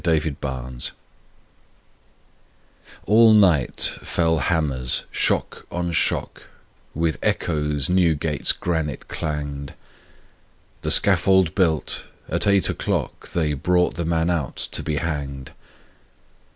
5 0.03 0.23
Autoplay 0.23 0.91
All 3.05 3.33
night 3.33 3.99
fell 4.01 4.39
hammers, 4.39 5.05
shock 5.11 5.67
on 5.71 5.91
shock; 5.91 6.45
With 6.95 7.19
echoes 7.21 7.87
Newgate's 7.87 8.51
granite 8.51 9.07
clang'd: 9.07 9.75
The 10.81 10.89
scaffold 10.89 11.53
built, 11.53 12.05
at 12.27 12.47
eight 12.47 12.67
o'clock 12.67 13.29
They 13.33 13.53
brought 13.53 13.93
the 13.93 14.03
man 14.05 14.31
out 14.31 14.55
to 14.71 14.81
be 14.81 14.95
hang'd. 14.95 15.51